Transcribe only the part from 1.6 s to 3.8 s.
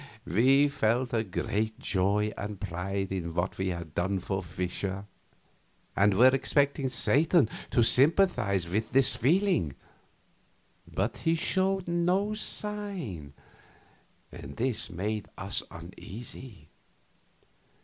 joy and pride in what we